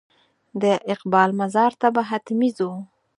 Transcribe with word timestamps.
د 0.61 0.63
اقبال 0.93 1.29
مزار 1.39 1.71
ته 1.81 1.87
به 1.95 2.01
حتمي 2.09 2.49
ځو. 2.57 2.71